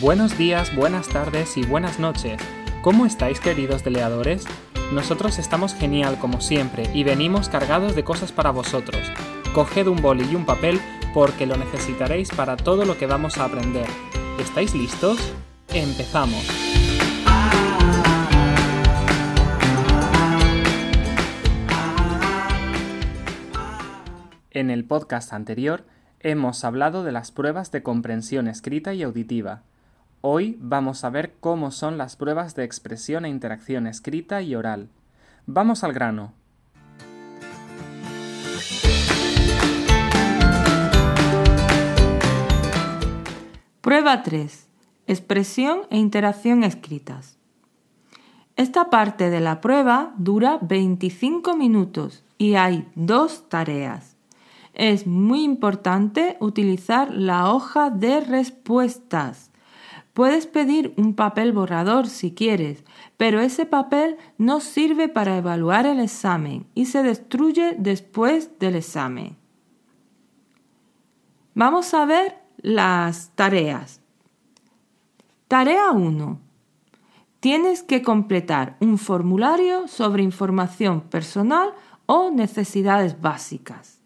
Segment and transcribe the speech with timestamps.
[0.00, 2.40] Buenos días, buenas tardes y buenas noches.
[2.82, 4.46] ¿Cómo estáis queridos deleadores?
[4.92, 9.10] Nosotros estamos genial como siempre y venimos cargados de cosas para vosotros.
[9.52, 10.80] Coged un boli y un papel
[11.12, 13.88] porque lo necesitaréis para todo lo que vamos a aprender.
[14.38, 15.18] ¿Estáis listos?
[15.74, 16.46] Empezamos.
[24.52, 25.86] En el podcast anterior
[26.20, 29.64] hemos hablado de las pruebas de comprensión escrita y auditiva.
[30.20, 34.88] Hoy vamos a ver cómo son las pruebas de expresión e interacción escrita y oral.
[35.46, 36.32] Vamos al grano.
[43.80, 44.68] Prueba 3.
[45.06, 47.38] Expresión e interacción escritas.
[48.56, 54.16] Esta parte de la prueba dura 25 minutos y hay dos tareas.
[54.74, 59.52] Es muy importante utilizar la hoja de respuestas.
[60.18, 62.82] Puedes pedir un papel borrador si quieres,
[63.16, 69.36] pero ese papel no sirve para evaluar el examen y se destruye después del examen.
[71.54, 74.00] Vamos a ver las tareas.
[75.46, 76.40] Tarea 1.
[77.38, 81.74] Tienes que completar un formulario sobre información personal
[82.06, 84.00] o necesidades básicas.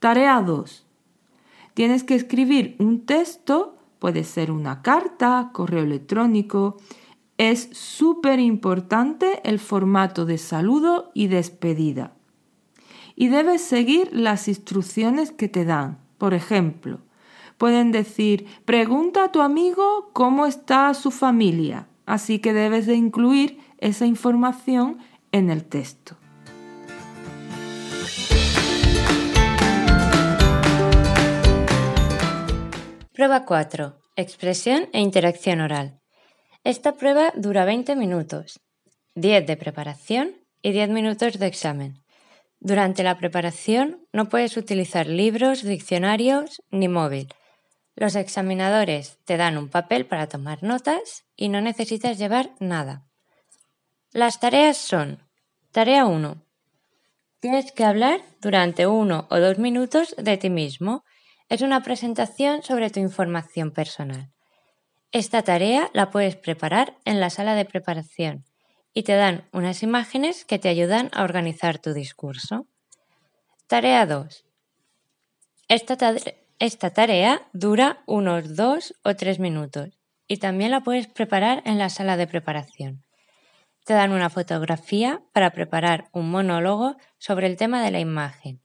[0.00, 0.84] Tarea 2.
[1.74, 6.76] Tienes que escribir un texto, puede ser una carta, correo electrónico.
[7.38, 12.12] Es súper importante el formato de saludo y despedida.
[13.14, 16.00] Y debes seguir las instrucciones que te dan.
[16.18, 16.98] Por ejemplo,
[17.58, 21.86] pueden decir, pregunta a tu amigo cómo está su familia.
[22.04, 24.98] Así que debes de incluir esa información
[25.30, 26.16] en el texto.
[33.22, 34.00] Prueba 4.
[34.16, 36.00] Expresión e interacción oral.
[36.64, 38.58] Esta prueba dura 20 minutos,
[39.14, 42.02] 10 de preparación y 10 minutos de examen.
[42.58, 47.32] Durante la preparación no puedes utilizar libros, diccionarios ni móvil.
[47.94, 53.06] Los examinadores te dan un papel para tomar notas y no necesitas llevar nada.
[54.10, 55.22] Las tareas son
[55.70, 56.44] Tarea 1.
[57.38, 61.04] Tienes que hablar durante uno o dos minutos de ti mismo
[61.52, 64.30] es una presentación sobre tu información personal.
[65.10, 68.46] Esta tarea la puedes preparar en la sala de preparación
[68.94, 72.66] y te dan unas imágenes que te ayudan a organizar tu discurso.
[73.66, 74.46] Tarea 2.
[75.68, 76.14] Esta,
[76.58, 79.90] esta tarea dura unos 2 o 3 minutos
[80.26, 83.04] y también la puedes preparar en la sala de preparación.
[83.84, 88.62] Te dan una fotografía para preparar un monólogo sobre el tema de la imagen.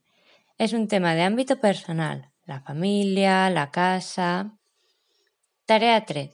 [0.56, 4.58] Es un tema de ámbito personal, la familia, la casa.
[5.66, 6.30] Tarea 3.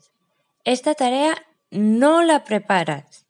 [0.62, 1.34] Esta tarea
[1.72, 3.26] no la preparas.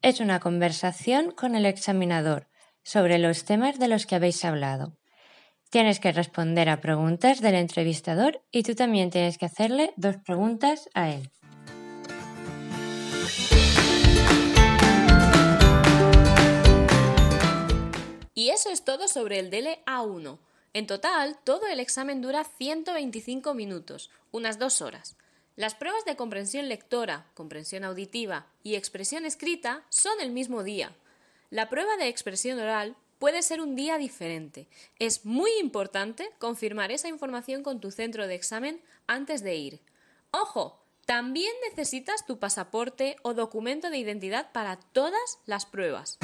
[0.00, 2.48] Es una conversación con el examinador
[2.82, 4.96] sobre los temas de los que habéis hablado.
[5.68, 10.88] Tienes que responder a preguntas del entrevistador y tú también tienes que hacerle dos preguntas
[10.94, 11.30] a él.
[18.34, 20.38] Y eso es todo sobre el DELE A1.
[20.78, 25.16] En total, todo el examen dura 125 minutos, unas dos horas.
[25.56, 30.94] Las pruebas de comprensión lectora, comprensión auditiva y expresión escrita son el mismo día.
[31.50, 34.68] La prueba de expresión oral puede ser un día diferente.
[35.00, 39.80] Es muy importante confirmar esa información con tu centro de examen antes de ir.
[40.30, 46.20] Ojo, también necesitas tu pasaporte o documento de identidad para todas las pruebas.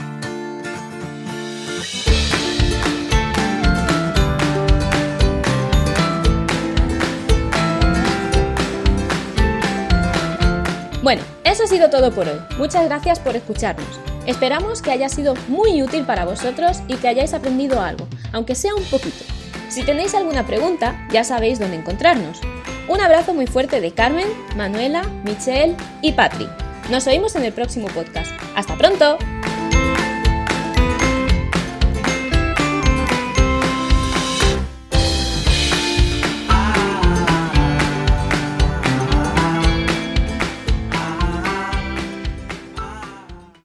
[11.05, 12.41] Bueno, eso ha sido todo por hoy.
[12.57, 14.01] Muchas gracias por escucharnos.
[14.25, 18.75] Esperamos que haya sido muy útil para vosotros y que hayáis aprendido algo, aunque sea
[18.75, 19.23] un poquito.
[19.69, 22.41] Si tenéis alguna pregunta, ya sabéis dónde encontrarnos.
[22.89, 26.49] Un abrazo muy fuerte de Carmen, Manuela, Michelle y Patri.
[26.91, 28.33] Nos oímos en el próximo podcast.
[28.57, 29.19] ¡Hasta pronto!